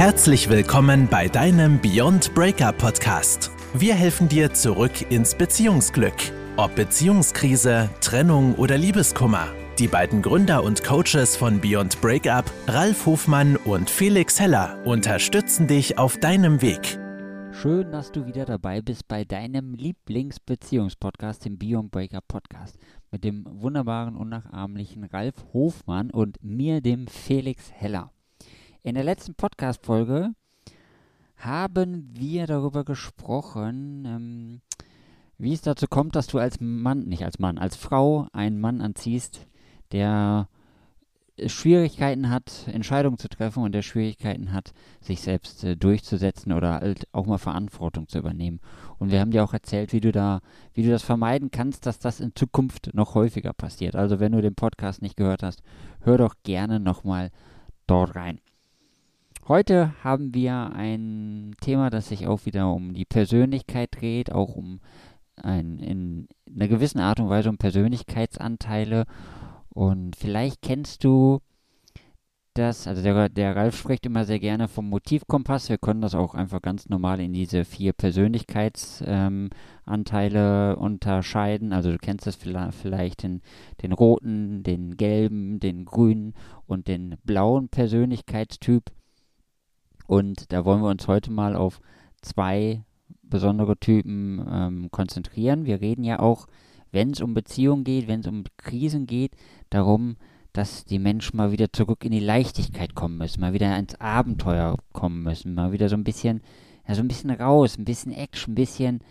[0.00, 3.50] Herzlich willkommen bei deinem Beyond Breakup Podcast.
[3.74, 6.14] Wir helfen dir zurück ins Beziehungsglück.
[6.56, 9.48] Ob Beziehungskrise, Trennung oder Liebeskummer.
[9.78, 15.98] Die beiden Gründer und Coaches von Beyond Breakup, Ralf Hofmann und Felix Heller, unterstützen dich
[15.98, 16.98] auf deinem Weg.
[17.52, 22.78] Schön, dass du wieder dabei bist bei deinem Lieblingsbeziehungspodcast, dem Beyond Breakup Podcast,
[23.10, 28.10] mit dem wunderbaren, unnachahmlichen Ralf Hofmann und mir, dem Felix Heller.
[28.82, 30.30] In der letzten Podcast-Folge
[31.36, 34.60] haben wir darüber gesprochen, ähm,
[35.36, 38.80] wie es dazu kommt, dass du als Mann, nicht als Mann, als Frau einen Mann
[38.80, 39.46] anziehst,
[39.92, 40.48] der
[41.44, 47.06] Schwierigkeiten hat, Entscheidungen zu treffen und der Schwierigkeiten hat, sich selbst äh, durchzusetzen oder halt
[47.12, 48.60] auch mal Verantwortung zu übernehmen.
[48.98, 50.40] Und wir haben dir auch erzählt, wie du da,
[50.72, 53.94] wie du das vermeiden kannst, dass das in Zukunft noch häufiger passiert.
[53.94, 55.62] Also wenn du den Podcast nicht gehört hast,
[56.00, 57.30] hör doch gerne nochmal
[57.86, 58.40] dort rein.
[59.50, 64.78] Heute haben wir ein Thema, das sich auch wieder um die Persönlichkeit dreht, auch um
[65.34, 69.06] ein, in einer gewissen Art und Weise um Persönlichkeitsanteile.
[69.70, 71.40] Und vielleicht kennst du
[72.54, 75.68] das, also der, der Ralf spricht immer sehr gerne vom Motivkompass.
[75.68, 81.72] Wir können das auch einfach ganz normal in diese vier Persönlichkeitsanteile ähm, unterscheiden.
[81.72, 83.40] Also du kennst das vielleicht in
[83.82, 86.34] den roten, den gelben, den grünen
[86.66, 88.92] und den blauen Persönlichkeitstyp.
[90.10, 91.80] Und da wollen wir uns heute mal auf
[92.20, 92.82] zwei
[93.22, 95.66] besondere Typen ähm, konzentrieren.
[95.66, 96.48] Wir reden ja auch,
[96.90, 99.36] wenn es um Beziehungen geht, wenn es um Krisen geht,
[99.70, 100.16] darum,
[100.52, 104.78] dass die Menschen mal wieder zurück in die Leichtigkeit kommen müssen, mal wieder ins Abenteuer
[104.92, 106.40] kommen müssen, mal wieder so ein bisschen,
[106.88, 109.04] ja, so ein bisschen raus, ein bisschen Action, ein bisschen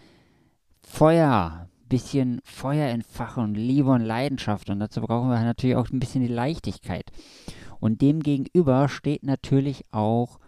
[0.81, 4.70] Feuer, ein bisschen Feuer entfachen, Liebe und Leidenschaft.
[4.70, 7.05] Und dazu brauchen wir natürlich auch ein bisschen die Leichtigkeit.
[7.80, 10.39] Und dem gegenüber steht natürlich auch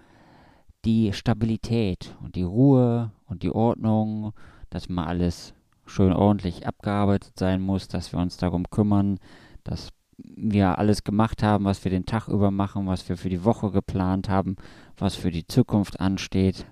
[0.86, 4.34] die Stabilität und die Ruhe und die Ordnung,
[4.70, 5.54] dass mal alles
[5.86, 9.20] schön ordentlich abgearbeitet sein muss, dass wir uns darum kümmern,
[9.64, 13.44] dass wir alles gemacht haben, was wir den Tag über machen, was wir für die
[13.44, 14.56] Woche geplant haben,
[14.98, 16.66] was für die Zukunft ansteht.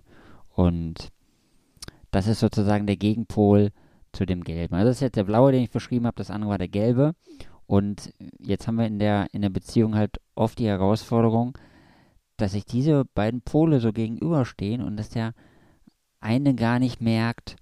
[0.49, 1.09] Und
[2.11, 3.71] das ist sozusagen der Gegenpol
[4.11, 4.75] zu dem Gelben.
[4.75, 7.13] Also das ist jetzt der blaue, den ich beschrieben habe, das andere war der gelbe.
[7.65, 11.57] Und jetzt haben wir in der, in der Beziehung halt oft die Herausforderung,
[12.41, 15.33] dass sich diese beiden Pole so gegenüberstehen und dass der
[16.19, 17.55] eine gar nicht merkt,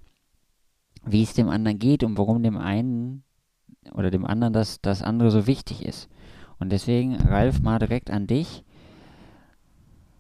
[1.06, 3.24] wie es dem anderen geht und warum dem einen
[3.94, 6.10] oder dem anderen das, das andere so wichtig ist.
[6.60, 8.64] Und deswegen, Ralf, mal direkt an dich.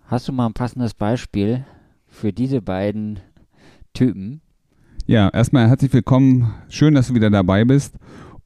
[0.06, 1.66] Hast du mal ein passendes Beispiel
[2.08, 3.20] für diese beiden
[3.94, 4.42] Typen?
[5.06, 6.54] Ja, erstmal herzlich willkommen.
[6.70, 7.96] Schön, dass du wieder dabei bist.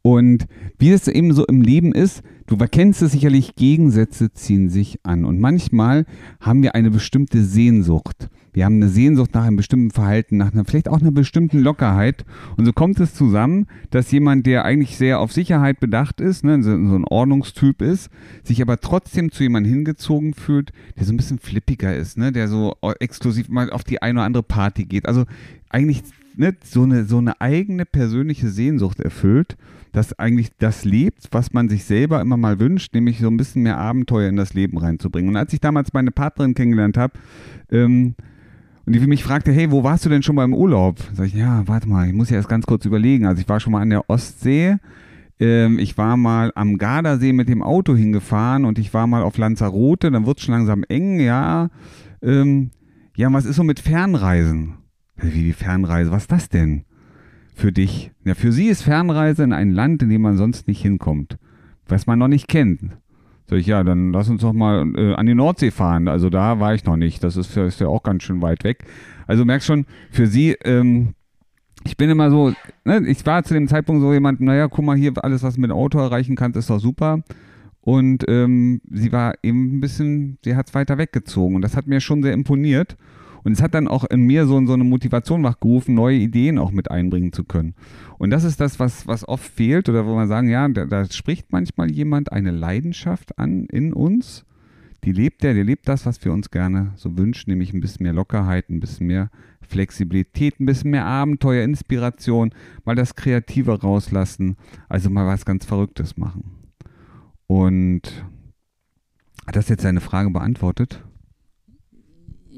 [0.02, 0.48] Und
[0.80, 5.26] wie es eben so im Leben ist, du kennst es sicherlich, Gegensätze ziehen sich an.
[5.26, 6.06] Und manchmal
[6.40, 8.30] haben wir eine bestimmte Sehnsucht.
[8.54, 12.26] Wir haben eine Sehnsucht nach einem bestimmten Verhalten, nach einer, vielleicht auch einer bestimmten Lockerheit.
[12.58, 16.62] Und so kommt es zusammen, dass jemand, der eigentlich sehr auf Sicherheit bedacht ist, ne,
[16.62, 18.10] so, ein Ordnungstyp ist,
[18.44, 22.50] sich aber trotzdem zu jemandem hingezogen fühlt, der so ein bisschen flippiger ist, ne, der
[22.50, 25.06] so exklusiv mal auf die eine oder andere Party geht.
[25.06, 25.24] Also
[25.70, 26.04] eigentlich
[26.36, 29.56] ne, so, eine, so eine eigene persönliche Sehnsucht erfüllt
[29.92, 33.64] das eigentlich das lebt, was man sich selber immer mal wünscht, nämlich so ein bisschen
[33.64, 35.30] mehr Abenteuer in das Leben reinzubringen.
[35.30, 37.14] Und als ich damals meine Partnerin kennengelernt habe,
[37.72, 38.16] ähm,
[38.86, 40.98] und die mich fragte, hey, wo warst du denn schon mal im Urlaub?
[41.14, 43.26] Sag ich, ja, warte mal, ich muss ja erst ganz kurz überlegen.
[43.26, 44.78] Also ich war schon mal an der Ostsee,
[45.40, 49.38] ähm, ich war mal am Gardasee mit dem Auto hingefahren und ich war mal auf
[49.38, 51.70] Lanzarote, dann wird es schon langsam eng, ja.
[52.22, 52.72] Ähm,
[53.16, 54.78] ja, was ist so mit Fernreisen?
[55.16, 56.86] Wie die Fernreise, was ist das denn?
[57.62, 58.12] Für dich?
[58.26, 61.38] Ja, für sie ist Fernreise in ein Land, in dem man sonst nicht hinkommt,
[61.88, 62.82] was man noch nicht kennt.
[63.48, 66.08] Sag ich, ja, dann lass uns doch mal äh, an die Nordsee fahren.
[66.08, 67.24] Also da war ich noch nicht.
[67.24, 68.86] Das ist, ist ja auch ganz schön weit weg.
[69.28, 71.14] Also merkst schon, für sie, ähm,
[71.86, 74.98] ich bin immer so, ne, ich war zu dem Zeitpunkt so jemand, naja, guck mal
[74.98, 77.24] hier, alles, was du mit Auto erreichen kannst, ist doch super.
[77.82, 81.56] Und ähm, sie war eben ein bisschen, sie hat es weiter weggezogen.
[81.56, 82.98] Und das hat mir schon sehr imponiert.
[83.44, 86.72] Und es hat dann auch in mir so, so eine Motivation wachgerufen, neue Ideen auch
[86.72, 87.74] mit einbringen zu können.
[88.18, 91.06] Und das ist das, was, was oft fehlt oder wo man sagen, ja, da, da
[91.06, 94.46] spricht manchmal jemand eine Leidenschaft an in uns.
[95.04, 98.04] Die lebt der, der lebt das, was wir uns gerne so wünschen, nämlich ein bisschen
[98.04, 102.52] mehr Lockerheit, ein bisschen mehr Flexibilität, ein bisschen mehr Abenteuer, Inspiration,
[102.86, 104.58] mal das Kreative rauslassen,
[104.90, 106.44] also mal was ganz Verrücktes machen.
[107.48, 108.24] Und
[109.48, 111.04] hat das jetzt deine Frage beantwortet?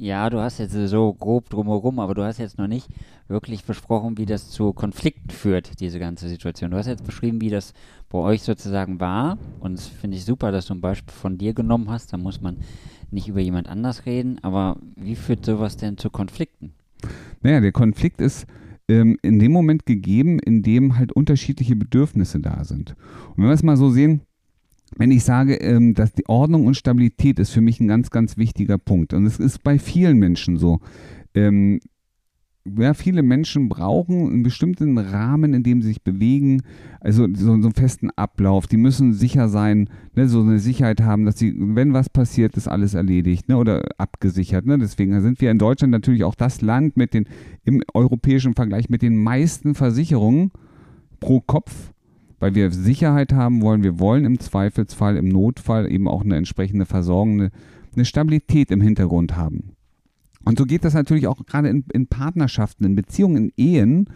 [0.04, 2.90] Ja, du hast jetzt so grob drumherum, aber du hast jetzt noch nicht
[3.30, 6.72] wirklich besprochen, wie das zu Konflikten führt, diese ganze Situation.
[6.72, 7.74] Du hast jetzt beschrieben, wie das
[8.10, 9.38] bei euch sozusagen war.
[9.62, 12.12] Und das finde ich super, dass du ein Beispiel von dir genommen hast.
[12.12, 12.58] Da muss man
[13.12, 14.40] nicht über jemand anders reden.
[14.42, 16.74] Aber wie führt sowas denn zu Konflikten?
[17.42, 18.46] Naja, der Konflikt ist
[18.90, 22.98] ähm, in dem Moment gegeben, in dem halt unterschiedliche Bedürfnisse da sind.
[23.30, 24.20] Und wenn wir es mal so sehen,
[24.98, 28.38] wenn ich sage, ähm, dass die Ordnung und Stabilität ist für mich ein ganz, ganz
[28.38, 29.14] wichtiger Punkt.
[29.14, 30.80] Und es ist bei vielen Menschen so.
[31.34, 31.80] Ähm,
[32.66, 36.62] ja, viele Menschen brauchen einen bestimmten Rahmen, in dem sie sich bewegen,
[37.02, 38.68] also so, so einen festen Ablauf.
[38.68, 42.70] Die müssen sicher sein, ne, so eine Sicherheit haben, dass sie, wenn was passiert, ist
[42.70, 44.66] alles erledigt ne, oder abgesichert.
[44.66, 44.78] Ne.
[44.78, 47.28] Deswegen sind wir in Deutschland natürlich auch das Land mit den,
[47.66, 50.52] im europäischen Vergleich mit den meisten Versicherungen
[51.20, 51.92] pro Kopf
[52.44, 53.84] weil wir Sicherheit haben wollen.
[53.84, 57.52] Wir wollen im Zweifelsfall, im Notfall eben auch eine entsprechende Versorgung, eine,
[57.96, 59.78] eine Stabilität im Hintergrund haben.
[60.44, 64.10] Und so geht das natürlich auch gerade in, in Partnerschaften, in Beziehungen, in Ehen.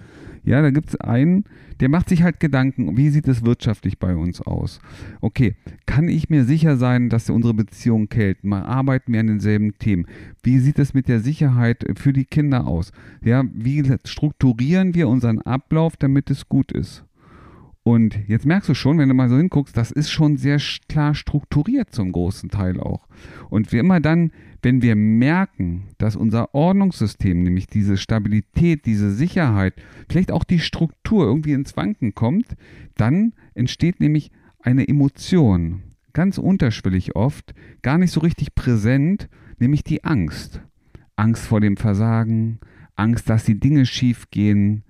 [0.44, 1.46] Ja, da gibt es einen,
[1.80, 4.82] der macht sich halt Gedanken, wie sieht es wirtschaftlich bei uns aus?
[5.22, 8.44] Okay, kann ich mir sicher sein, dass unsere Beziehung hält?
[8.44, 10.06] Mal arbeiten wir an denselben Themen.
[10.44, 12.92] Wie sieht es mit der Sicherheit für die Kinder aus?
[13.24, 17.07] Ja, wie strukturieren wir unseren Ablauf, damit es gut ist?
[17.88, 21.16] Und jetzt merkst du schon, wenn du mal so hinguckst, das ist schon sehr klar
[21.16, 23.08] strukturiert zum großen Teil auch.
[23.50, 29.74] Und wie immer dann, wenn wir merken, dass unser Ordnungssystem, nämlich diese Stabilität, diese Sicherheit,
[30.10, 32.58] vielleicht auch die Struktur irgendwie ins Wanken kommt,
[32.96, 39.30] dann entsteht nämlich eine Emotion, ganz unterschwellig oft, gar nicht so richtig präsent,
[39.60, 40.62] nämlich die Angst.
[41.16, 42.60] Angst vor dem Versagen,
[42.98, 44.84] Angst, dass die Dinge schief gehen,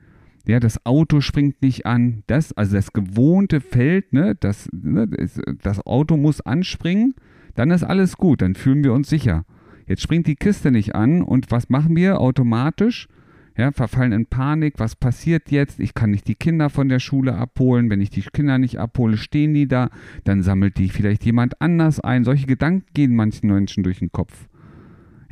[0.48, 2.24] ja, das Auto springt nicht an.
[2.28, 5.08] Das, also das gewohnte Feld, ne, das, ne,
[5.62, 7.16] das Auto muss anspringen,
[7.56, 9.46] dann ist alles gut, dann fühlen wir uns sicher.
[9.88, 13.10] Jetzt springt die Kiste nicht an und was machen wir automatisch?
[13.58, 15.80] Ja, verfallen in Panik, was passiert jetzt?
[15.80, 17.90] Ich kann nicht die Kinder von der Schule abholen.
[17.90, 19.90] Wenn ich die Kinder nicht abhole, stehen die da.
[20.26, 22.24] Dann sammelt die vielleicht jemand anders ein.
[22.24, 24.48] Solche Gedanken gehen manchen Menschen durch den Kopf.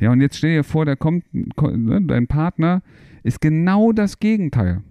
[0.00, 2.82] Ja, und jetzt stell dir vor, da kommt ne, dein Partner,
[3.22, 4.82] ist genau das Gegenteil.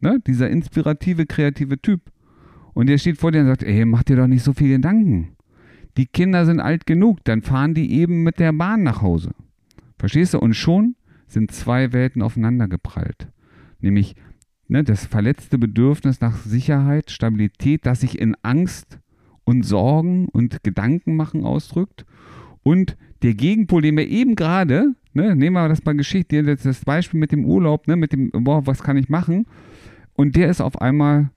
[0.00, 0.20] Ne?
[0.26, 2.00] Dieser inspirative, kreative Typ.
[2.74, 5.36] Und der steht vor dir und sagt, ey, mach dir doch nicht so viel Gedanken.
[5.96, 9.32] Die Kinder sind alt genug, dann fahren die eben mit der Bahn nach Hause.
[9.98, 10.38] Verstehst du?
[10.38, 10.94] Und schon
[11.26, 13.28] sind zwei Welten aufeinander geprallt.
[13.80, 14.14] Nämlich
[14.68, 18.98] ne, das verletzte Bedürfnis nach Sicherheit, Stabilität, das sich in Angst
[19.44, 22.04] und Sorgen und Gedanken machen ausdrückt.
[22.66, 27.20] Und der Gegenpol, den wir eben gerade, ne, nehmen wir das mal Geschichte, das Beispiel
[27.20, 29.46] mit dem Urlaub, ne, mit dem, boah, was kann ich machen?
[30.14, 31.30] Und der ist auf einmal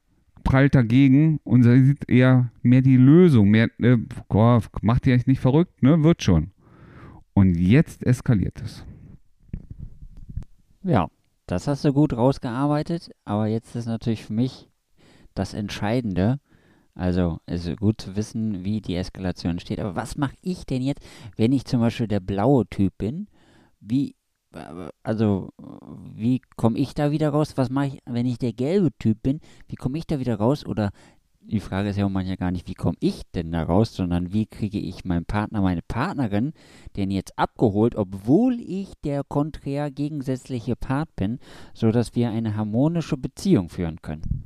[0.44, 3.98] prallt dagegen und sieht eher mehr die Lösung, mehr, äh,
[4.30, 6.04] oh, macht ihr euch nicht verrückt, ne?
[6.04, 6.50] Wird schon.
[7.36, 8.84] Und jetzt eskaliert es.
[10.82, 11.10] Ja,
[11.46, 14.68] das hast du gut rausgearbeitet, aber jetzt ist natürlich für mich
[15.36, 16.40] das Entscheidende.
[16.96, 19.80] Also es ist gut zu wissen, wie die Eskalation entsteht.
[19.80, 21.02] Aber was mache ich denn jetzt,
[21.38, 23.28] wenn ich zum Beispiel der blaue Typ bin?
[23.80, 24.16] Wie
[25.04, 25.50] also
[26.16, 27.54] wie komme ich da wieder raus?
[27.56, 29.42] Was mache ich, wenn ich der gelbe Typ bin?
[29.68, 30.66] Wie komme ich da wieder raus?
[30.66, 30.90] Oder
[31.42, 34.34] die Frage ist ja auch manchmal gar nicht, wie komme ich denn da raus, sondern
[34.34, 36.54] wie kriege ich meinen Partner, meine Partnerin
[36.96, 41.40] denn jetzt abgeholt, obwohl ich der konträr gegensätzliche Part bin,
[41.74, 44.39] sodass wir eine harmonische Beziehung führen können.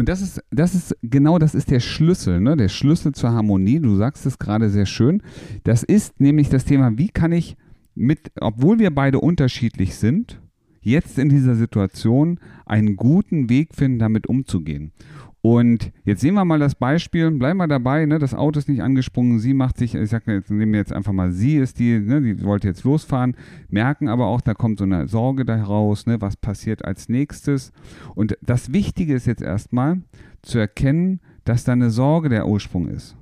[0.00, 2.56] Und das ist, das ist, genau das ist der Schlüssel, ne?
[2.56, 3.80] der Schlüssel zur Harmonie.
[3.80, 5.22] Du sagst es gerade sehr schön.
[5.64, 7.58] Das ist nämlich das Thema, wie kann ich
[7.94, 10.40] mit, obwohl wir beide unterschiedlich sind,
[10.80, 14.92] jetzt in dieser Situation einen guten Weg finden, damit umzugehen.
[15.42, 18.18] Und jetzt sehen wir mal das Beispiel, bleiben wir dabei, ne?
[18.18, 21.12] das Auto ist nicht angesprungen, sie macht sich, ich sage jetzt, nehmen wir jetzt einfach
[21.12, 22.20] mal, sie ist die, ne?
[22.20, 23.34] die wollte jetzt losfahren,
[23.70, 26.20] merken aber auch, da kommt so eine Sorge daraus, ne?
[26.20, 27.72] was passiert als nächstes.
[28.14, 30.02] Und das Wichtige ist jetzt erstmal
[30.42, 33.16] zu erkennen, dass da eine Sorge der Ursprung ist.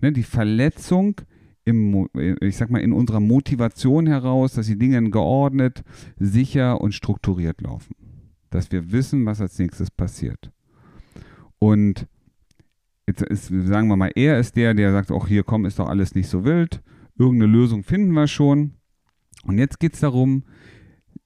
[0.00, 0.12] Ne?
[0.12, 1.20] Die Verletzung
[1.66, 2.08] im,
[2.40, 5.82] ich sag mal, in unserer Motivation heraus, dass die Dinge geordnet,
[6.16, 7.94] sicher und strukturiert laufen.
[8.50, 10.52] Dass wir wissen, was als nächstes passiert.
[11.58, 12.06] Und
[13.06, 15.88] jetzt ist, sagen wir mal, er ist der, der sagt, auch hier komm, ist doch
[15.88, 16.82] alles nicht so wild.
[17.18, 18.74] Irgendeine Lösung finden wir schon.
[19.44, 20.44] Und jetzt geht es darum,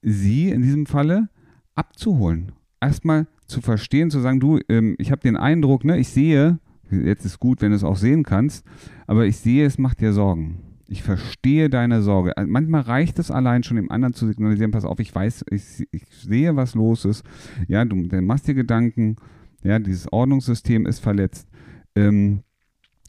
[0.02, 1.28] sie in diesem Falle
[1.74, 2.52] abzuholen.
[2.80, 6.60] Erstmal zu verstehen, zu sagen, du, ähm, ich habe den Eindruck, ne, ich sehe,
[6.90, 8.64] Jetzt ist gut, wenn du es auch sehen kannst,
[9.06, 10.62] aber ich sehe, es macht dir Sorgen.
[10.88, 12.36] Ich verstehe deine Sorge.
[12.36, 15.86] Also manchmal reicht es allein schon dem anderen zu signalisieren, pass auf, ich weiß, ich,
[15.92, 17.24] ich sehe, was los ist.
[17.68, 19.16] Ja, du machst dir Gedanken,
[19.62, 21.48] ja, dieses Ordnungssystem ist verletzt.
[21.94, 22.42] Ähm,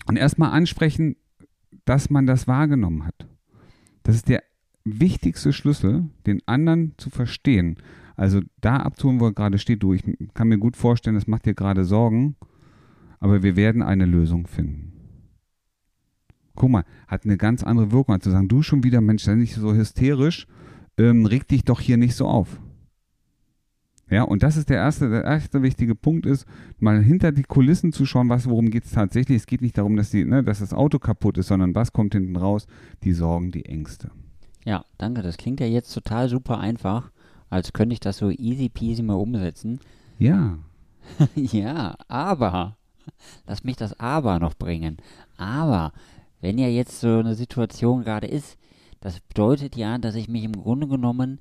[0.07, 1.15] und erstmal ansprechen,
[1.85, 3.27] dass man das wahrgenommen hat.
[4.03, 4.43] Das ist der
[4.83, 7.77] wichtigste Schlüssel, den anderen zu verstehen.
[8.15, 9.83] Also da abzuholen, wo er gerade steht.
[9.83, 10.03] Du, ich
[10.33, 12.35] kann mir gut vorstellen, das macht dir gerade Sorgen,
[13.19, 14.93] aber wir werden eine Lösung finden.
[16.55, 19.35] Guck mal, hat eine ganz andere Wirkung, als zu sagen, du schon wieder, Mensch, sei
[19.35, 20.47] nicht so hysterisch,
[20.97, 22.59] ähm, reg dich doch hier nicht so auf.
[24.11, 26.45] Ja, und das ist der erste, der erste wichtige Punkt ist,
[26.79, 29.37] mal hinter die Kulissen zu schauen, was, worum geht es tatsächlich.
[29.37, 32.13] Es geht nicht darum, dass, die, ne, dass das Auto kaputt ist, sondern was kommt
[32.13, 32.67] hinten raus?
[33.03, 34.11] Die Sorgen, die Ängste.
[34.65, 35.21] Ja, danke.
[35.21, 37.09] Das klingt ja jetzt total super einfach,
[37.49, 39.79] als könnte ich das so easy peasy mal umsetzen.
[40.19, 40.59] Ja.
[41.35, 42.75] ja, aber,
[43.47, 44.97] lass mich das aber noch bringen.
[45.37, 45.93] Aber,
[46.41, 48.57] wenn ja jetzt so eine Situation gerade ist,
[48.99, 51.39] das bedeutet ja, dass ich mich im Grunde genommen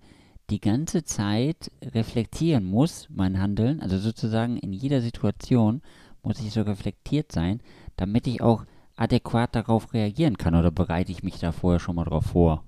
[0.51, 5.83] die ganze Zeit reflektieren muss, mein Handeln, also sozusagen in jeder Situation
[6.23, 7.61] muss ich so reflektiert sein,
[7.97, 8.65] damit ich auch
[8.97, 12.65] adäquat darauf reagieren kann oder bereite ich mich da vorher schon mal drauf vor?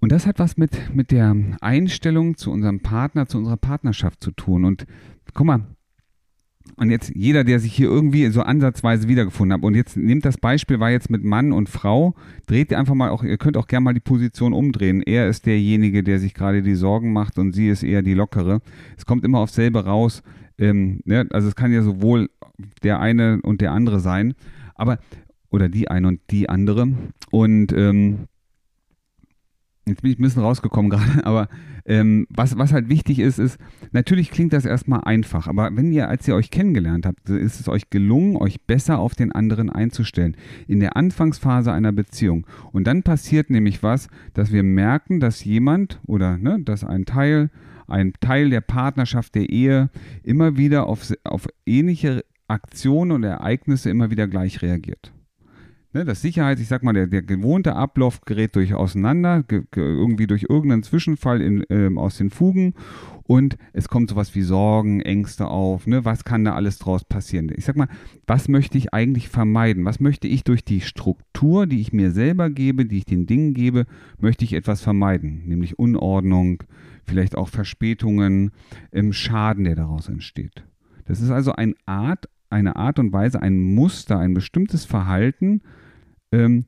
[0.00, 4.30] Und das hat was mit, mit der Einstellung zu unserem Partner, zu unserer Partnerschaft zu
[4.30, 4.64] tun.
[4.64, 4.86] Und
[5.34, 5.66] guck mal,
[6.76, 10.38] und jetzt jeder, der sich hier irgendwie so ansatzweise wiedergefunden hat, und jetzt nimmt das
[10.38, 12.14] Beispiel, war jetzt mit Mann und Frau,
[12.46, 15.02] dreht ihr einfach mal auch, ihr könnt auch gerne mal die Position umdrehen.
[15.02, 18.60] Er ist derjenige, der sich gerade die Sorgen macht und sie ist eher die lockere.
[18.96, 20.22] Es kommt immer aufs selbe raus.
[20.58, 21.26] Ähm, ne?
[21.30, 22.28] Also es kann ja sowohl
[22.82, 24.34] der eine und der andere sein,
[24.74, 24.98] aber
[25.50, 26.88] oder die eine und die andere.
[27.30, 28.26] Und ähm,
[29.90, 31.48] Jetzt bin ich ein bisschen rausgekommen gerade, aber
[31.84, 33.58] ähm, was, was halt wichtig ist, ist,
[33.92, 37.68] natürlich klingt das erstmal einfach, aber wenn ihr, als ihr euch kennengelernt habt, ist es
[37.68, 40.36] euch gelungen, euch besser auf den anderen einzustellen.
[40.68, 42.46] In der Anfangsphase einer Beziehung.
[42.72, 47.50] Und dann passiert nämlich was, dass wir merken, dass jemand oder ne, dass ein Teil,
[47.86, 49.90] ein Teil der Partnerschaft, der Ehe
[50.22, 55.12] immer wieder auf, auf ähnliche Aktionen und Ereignisse immer wieder gleich reagiert.
[55.92, 59.82] Ne, das Sicherheit, ich sag mal, der, der gewohnte Ablauf gerät durch auseinander, ge, ge,
[59.82, 62.74] irgendwie durch irgendeinen Zwischenfall in, ähm, aus den Fugen
[63.24, 65.88] und es kommt sowas wie Sorgen, Ängste auf.
[65.88, 66.04] Ne?
[66.04, 67.50] Was kann da alles draus passieren?
[67.56, 67.88] Ich sag mal,
[68.26, 69.84] was möchte ich eigentlich vermeiden?
[69.84, 73.52] Was möchte ich durch die Struktur, die ich mir selber gebe, die ich den Dingen
[73.52, 73.86] gebe,
[74.18, 75.42] möchte ich etwas vermeiden?
[75.46, 76.62] Nämlich Unordnung,
[77.04, 78.52] vielleicht auch Verspätungen,
[78.92, 80.64] ähm, Schaden, der daraus entsteht.
[81.04, 85.62] Das ist also eine Art, eine Art und Weise, ein Muster, ein bestimmtes Verhalten,
[86.32, 86.66] ähm,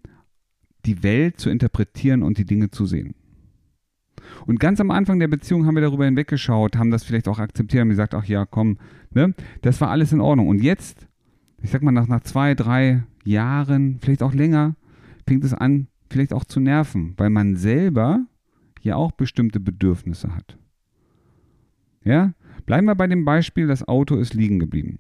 [0.87, 3.15] die Welt zu interpretieren und die Dinge zu sehen.
[4.47, 7.81] Und ganz am Anfang der Beziehung haben wir darüber hinweggeschaut, haben das vielleicht auch akzeptiert,
[7.81, 8.79] haben gesagt, ach ja, komm,
[9.11, 10.49] ne, das war alles in Ordnung.
[10.49, 11.07] Und jetzt,
[11.63, 14.77] ich sag mal, nach, nach zwei, drei Jahren, vielleicht auch länger,
[15.27, 18.27] fängt es an, vielleicht auch zu nerven, weil man selber
[18.81, 20.59] ja auch bestimmte Bedürfnisse hat.
[22.05, 22.35] Ja,
[22.67, 24.99] bleiben wir bei dem Beispiel, das Auto ist liegen geblieben.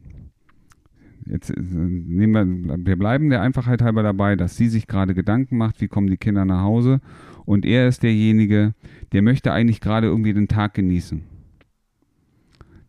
[1.27, 5.57] Jetzt äh, nehmen wir, wir bleiben der Einfachheit halber dabei, dass sie sich gerade Gedanken
[5.57, 7.01] macht, wie kommen die Kinder nach Hause
[7.45, 8.75] und er ist derjenige,
[9.13, 11.23] der möchte eigentlich gerade irgendwie den Tag genießen.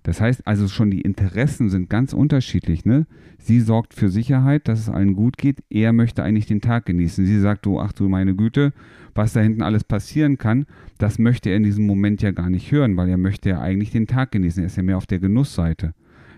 [0.03, 2.83] Das heißt also schon, die Interessen sind ganz unterschiedlich.
[2.83, 3.07] Ne?
[3.39, 5.63] Sie sorgt für Sicherheit, dass es allen gut geht.
[5.69, 7.25] Er möchte eigentlich den Tag genießen.
[7.25, 8.73] Sie sagt, du, ach du meine Güte,
[9.15, 10.65] was da hinten alles passieren kann,
[10.97, 13.91] das möchte er in diesem Moment ja gar nicht hören, weil er möchte ja eigentlich
[13.91, 14.61] den Tag genießen.
[14.61, 15.93] Er ist ja mehr auf der Genussseite.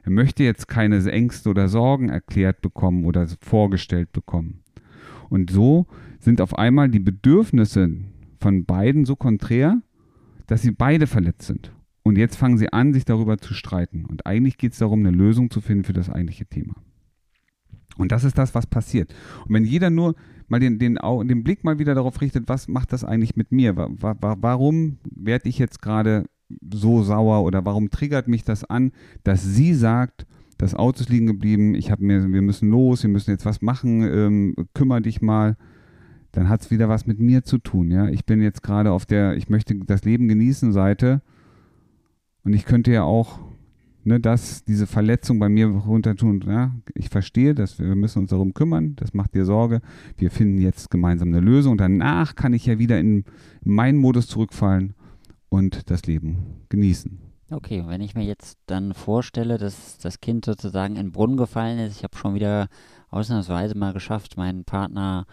[0.05, 4.61] Er möchte jetzt keine Ängste oder Sorgen erklärt bekommen oder vorgestellt bekommen.
[5.29, 5.87] Und so
[6.19, 7.89] sind auf einmal die Bedürfnisse
[8.39, 9.81] von beiden so konträr,
[10.45, 11.71] dass sie beide verletzt sind.
[12.03, 14.05] Und jetzt fangen sie an, sich darüber zu streiten.
[14.05, 16.75] Und eigentlich geht es darum, eine Lösung zu finden für das eigentliche Thema.
[17.97, 19.11] Und das ist das, was passiert.
[19.47, 20.13] Und wenn jeder nur
[20.47, 23.75] mal den, den, den Blick mal wieder darauf richtet, was macht das eigentlich mit mir?
[23.75, 26.25] Warum werde ich jetzt gerade
[26.73, 28.91] so sauer oder warum triggert mich das an,
[29.23, 30.25] dass sie sagt,
[30.57, 33.61] das Auto ist liegen geblieben, ich habe mir, wir müssen los, wir müssen jetzt was
[33.61, 35.57] machen, ähm, kümmere dich mal,
[36.31, 38.07] dann hat es wieder was mit mir zu tun, ja.
[38.09, 41.21] Ich bin jetzt gerade auf der, ich möchte das Leben genießen Seite
[42.43, 43.39] und ich könnte ja auch
[44.05, 46.43] ne, das, diese Verletzung bei mir runter tun.
[46.47, 46.75] Ja?
[46.93, 49.81] Ich verstehe, dass wir müssen uns darum kümmern, das macht dir Sorge.
[50.17, 51.77] Wir finden jetzt gemeinsam eine Lösung.
[51.77, 53.25] Danach kann ich ja wieder in
[53.63, 54.93] meinen Modus zurückfallen
[55.55, 57.17] und das Leben genießen.
[57.49, 61.79] Okay, wenn ich mir jetzt dann vorstelle, dass das Kind sozusagen in den Brunnen gefallen
[61.79, 62.67] ist, ich habe schon wieder
[63.09, 65.25] ausnahmsweise mal geschafft, meinen Partner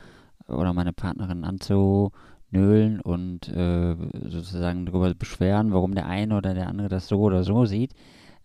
[0.46, 3.96] oder meine Partnerin anzunölen und äh,
[4.28, 7.92] sozusagen darüber beschweren, warum der eine oder der andere das so oder so sieht.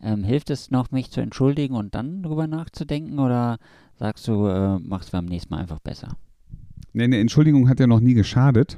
[0.02, 3.58] Ähm, hilft es noch, mich zu entschuldigen und dann darüber nachzudenken oder
[4.00, 6.18] sagst du, äh, machst du beim nächsten Mal einfach besser?
[6.94, 8.78] Nee, eine Entschuldigung hat ja noch nie geschadet.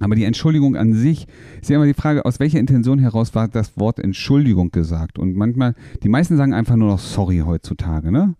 [0.00, 1.26] Aber die Entschuldigung an sich
[1.60, 5.18] ist ja immer die Frage, aus welcher Intention heraus war das Wort Entschuldigung gesagt?
[5.18, 8.34] Und manchmal, die meisten sagen einfach nur noch sorry heutzutage, ne?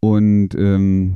[0.00, 1.14] Und, ähm,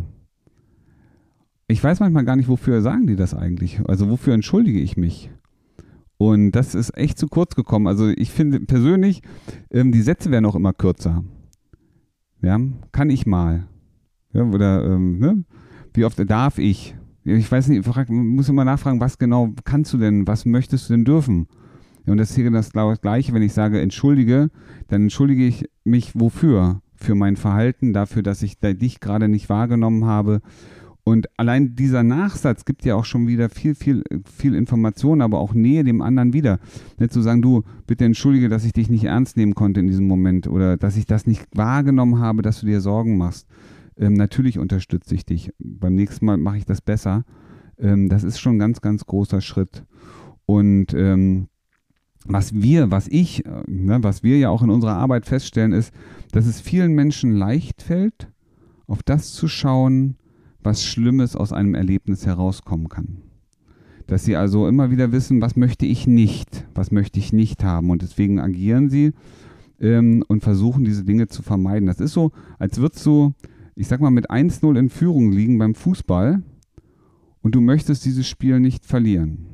[1.69, 3.81] ich weiß manchmal gar nicht, wofür sagen die das eigentlich.
[3.87, 5.31] Also wofür entschuldige ich mich?
[6.19, 7.89] Und das ist echt zu kurz gekommen.
[7.89, 9.23] Also ich finde persönlich,
[9.71, 11.25] ähm, die Sätze werden auch immer kürzer.
[12.41, 12.61] Ja,
[12.93, 13.67] kann ich mal.
[14.33, 15.45] Ja, oder ähm, ne?
[15.93, 16.95] wie oft darf ich?
[17.27, 20.95] Ich weiß nicht, ich muss immer nachfragen, was genau kannst du denn, was möchtest du
[20.95, 21.49] denn dürfen?
[22.07, 24.51] Und das ist hier das Gleiche, wenn ich sage, entschuldige,
[24.89, 26.81] dann entschuldige ich mich wofür?
[26.95, 30.41] Für mein Verhalten, dafür, dass ich dich gerade nicht wahrgenommen habe
[31.09, 35.55] und allein dieser Nachsatz gibt ja auch schon wieder viel, viel, viel Information, aber auch
[35.55, 36.59] Nähe dem anderen wieder.
[36.99, 40.09] Nicht zu sagen, du, bitte entschuldige, dass ich dich nicht ernst nehmen konnte in diesem
[40.09, 43.47] Moment oder dass ich das nicht wahrgenommen habe, dass du dir Sorgen machst.
[43.99, 45.53] Ähm, natürlich unterstütze ich dich.
[45.59, 47.25] Beim nächsten Mal mache ich das besser.
[47.79, 49.85] Ähm, das ist schon ein ganz, ganz großer Schritt.
[50.45, 51.49] Und ähm,
[52.27, 55.93] was wir, was ich, äh, ne, was wir ja auch in unserer Arbeit feststellen, ist,
[56.33, 58.29] dass es vielen Menschen leicht fällt,
[58.87, 60.17] auf das zu schauen,
[60.63, 63.19] was Schlimmes aus einem Erlebnis herauskommen kann.
[64.07, 67.91] Dass sie also immer wieder wissen, was möchte ich nicht, was möchte ich nicht haben.
[67.91, 69.13] Und deswegen agieren sie
[69.81, 71.87] ähm, und versuchen diese Dinge zu vermeiden.
[71.87, 73.35] Das ist so, als würdest du,
[73.77, 76.43] ich sag mal, mit 1-0 in Führung liegen beim Fußball
[77.43, 79.47] und du möchtest dieses Spiel nicht verlieren.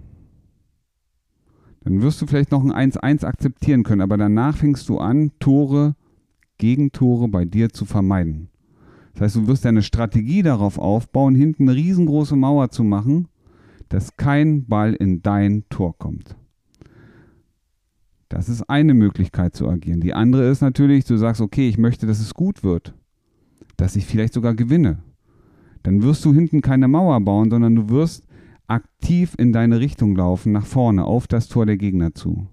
[1.80, 5.96] Dann wirst du vielleicht noch ein 1-1 akzeptieren können, aber danach fängst du an, Tore,
[6.56, 8.48] Gegentore bei dir zu vermeiden.
[9.14, 13.26] Das heißt, du wirst deine Strategie darauf aufbauen, hinten eine riesengroße Mauer zu machen,
[13.88, 16.36] dass kein Ball in dein Tor kommt.
[18.28, 20.00] Das ist eine Möglichkeit zu agieren.
[20.00, 22.94] Die andere ist natürlich, du sagst, okay, ich möchte, dass es gut wird,
[23.82, 25.02] dass ich vielleicht sogar gewinne.
[25.82, 28.28] Dann wirst du hinten keine Mauer bauen, sondern du wirst
[28.68, 32.46] aktiv in deine Richtung laufen, nach vorne, auf das Tor der Gegner zu.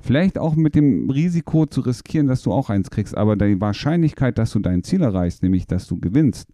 [0.00, 4.38] Vielleicht auch mit dem Risiko zu riskieren, dass du auch eins kriegst, aber die Wahrscheinlichkeit,
[4.38, 6.52] dass du dein Ziel erreichst, nämlich dass du gewinnst,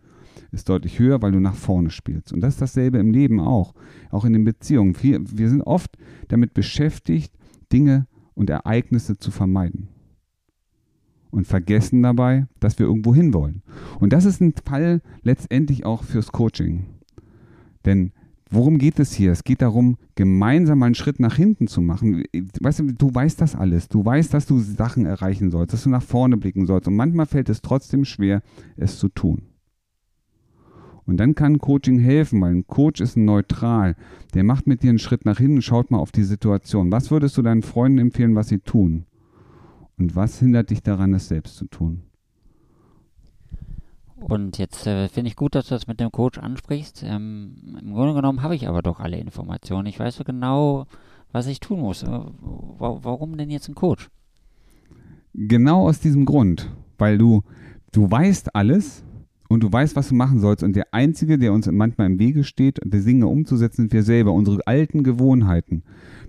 [0.50, 2.34] ist deutlich höher, weil du nach vorne spielst.
[2.34, 3.72] Und das ist dasselbe im Leben auch,
[4.10, 4.94] auch in den Beziehungen.
[5.00, 5.96] Wir, wir sind oft
[6.28, 7.32] damit beschäftigt,
[7.72, 9.88] Dinge und Ereignisse zu vermeiden.
[11.32, 13.62] Und vergessen dabei, dass wir irgendwo hinwollen.
[13.98, 16.84] Und das ist ein Fall letztendlich auch fürs Coaching.
[17.84, 18.12] Denn
[18.52, 19.32] Worum geht es hier?
[19.32, 22.22] Es geht darum, gemeinsam einen Schritt nach hinten zu machen.
[22.60, 23.88] Weißt du, du weißt das alles.
[23.88, 26.86] Du weißt, dass du Sachen erreichen sollst, dass du nach vorne blicken sollst.
[26.86, 28.42] Und manchmal fällt es trotzdem schwer,
[28.76, 29.44] es zu tun.
[31.06, 33.96] Und dann kann Coaching helfen, weil ein Coach ist neutral.
[34.34, 36.92] Der macht mit dir einen Schritt nach hinten, schaut mal auf die Situation.
[36.92, 39.06] Was würdest du deinen Freunden empfehlen, was sie tun?
[40.02, 42.02] Und was hindert dich daran, es selbst zu tun?
[44.16, 47.04] Und jetzt äh, finde ich gut, dass du das mit dem Coach ansprichst.
[47.06, 49.86] Ähm, Im Grunde genommen habe ich aber doch alle Informationen.
[49.86, 50.86] Ich weiß so genau,
[51.30, 52.02] was ich tun muss.
[52.02, 54.10] Äh, warum denn jetzt ein Coach?
[55.34, 57.44] Genau aus diesem Grund, weil du,
[57.92, 59.04] du weißt alles
[59.48, 60.64] und du weißt, was du machen sollst.
[60.64, 64.32] Und der Einzige, der uns manchmal im Wege steht, die Dinge umzusetzen, sind wir selber,
[64.32, 65.84] unsere alten Gewohnheiten.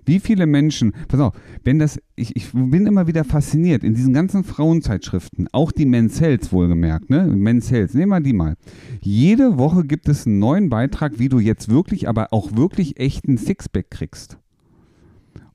[0.06, 4.12] Wie viele Menschen, pass auf, wenn das, ich, ich bin immer wieder fasziniert, in diesen
[4.12, 7.26] ganzen Frauenzeitschriften, auch die Men's Health wohlgemerkt, ne?
[7.26, 8.54] Men's Health, nehmen wir die mal.
[9.00, 13.38] Jede Woche gibt es einen neuen Beitrag, wie du jetzt wirklich, aber auch wirklich echten
[13.38, 14.38] Sixpack kriegst.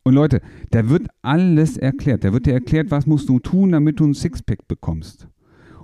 [0.04, 2.24] Und Leute, da wird alles erklärt.
[2.24, 5.28] Da wird dir erklärt, was musst du tun, damit du ein Sixpack bekommst.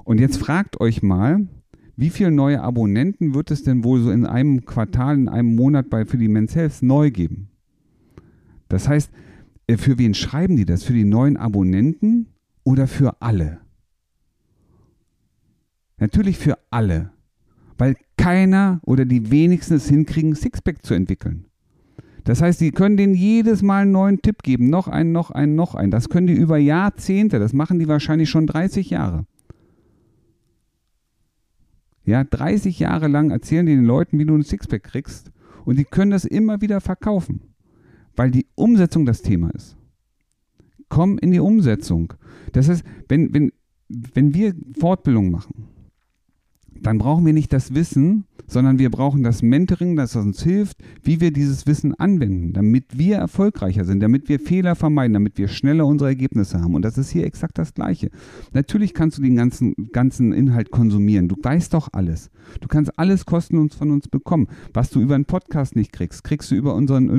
[0.04, 1.48] Und jetzt fragt euch mal,
[1.96, 5.90] wie viele neue Abonnenten wird es denn wohl so in einem Quartal, in einem Monat
[5.90, 7.50] bei für die Men's Health neu geben?
[8.68, 9.12] Das heißt,
[9.68, 10.84] äh, für wen schreiben die das?
[10.84, 12.28] Für die neuen Abonnenten
[12.64, 13.60] oder für alle?
[15.98, 17.12] Natürlich für alle,
[17.78, 21.46] weil keiner oder die wenigsten es hinkriegen, Sixpack zu entwickeln.
[22.26, 25.56] Das heißt, sie können denen jedes Mal einen neuen Tipp geben, noch einen, noch einen,
[25.56, 25.92] noch einen.
[25.92, 29.26] Das können die über Jahrzehnte, das machen die wahrscheinlich schon 30 Jahre.
[32.04, 35.32] Ja, 30 Jahre lang erzählen die den Leuten, wie du ein Sixpack kriegst
[35.64, 37.55] und die können das immer wieder verkaufen
[38.16, 39.76] weil die Umsetzung das Thema ist.
[40.90, 42.14] Komm in die Umsetzung.
[42.54, 43.52] Das heißt, wenn, wenn,
[43.90, 45.68] wenn wir Fortbildung machen,
[46.82, 51.20] dann brauchen wir nicht das Wissen, sondern wir brauchen das Mentoring, das uns hilft, wie
[51.20, 55.86] wir dieses Wissen anwenden, damit wir erfolgreicher sind, damit wir Fehler vermeiden, damit wir schneller
[55.86, 56.76] unsere Ergebnisse haben.
[56.76, 58.12] Und das ist hier exakt das Gleiche.
[58.54, 61.28] Natürlich kannst du den ganzen, ganzen Inhalt konsumieren.
[61.28, 62.30] Du weißt doch alles.
[62.62, 64.48] Du kannst alles kostenlos von uns bekommen.
[64.74, 67.10] Was du über einen Podcast nicht kriegst, kriegst du über unseren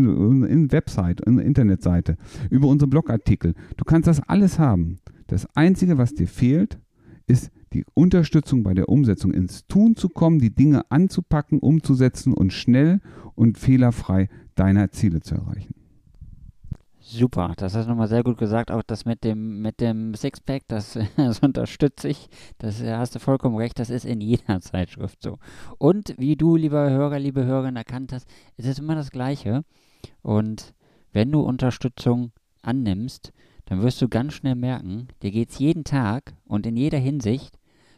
[0.45, 2.17] in Website, unsere Internetseite,
[2.51, 3.55] über unsere Blogartikel.
[3.77, 4.99] Du kannst das alles haben.
[5.27, 6.79] Das Einzige, was dir fehlt,
[7.27, 12.53] ist die Unterstützung bei der Umsetzung ins Tun zu kommen, die Dinge anzupacken, umzusetzen und
[12.53, 13.01] schnell
[13.35, 15.75] und fehlerfrei deine Ziele zu erreichen.
[16.99, 18.71] Super, das hast du nochmal sehr gut gesagt.
[18.73, 22.29] Auch das mit dem, mit dem Sixpack, das, das unterstütze ich.
[22.59, 25.39] Das hast du vollkommen recht, das ist in jeder Zeitschrift so.
[25.79, 29.65] Und wie du, lieber Hörer, liebe Hörerin, erkannt hast, es ist immer das Gleiche.
[30.23, 30.75] Und
[31.13, 33.33] wenn du Unterstützung annimmst,
[33.67, 37.59] dann wirst du ganz schnell merken, dir geht es jeden Tag und in jeder Hinsicht